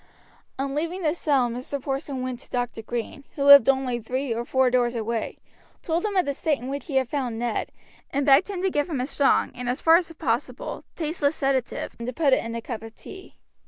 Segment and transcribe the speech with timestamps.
[0.57, 1.79] On leaving the cell Mr.
[1.79, 2.81] Porson went to Dr.
[2.81, 5.37] Green, who lived only three or four doors away,
[5.83, 7.71] told him of the state in which he had found Ned,
[8.09, 11.95] and begged him to give him a strong and, as far as possible, tasteless sedative,
[11.99, 13.35] and to put it in a cup of tea.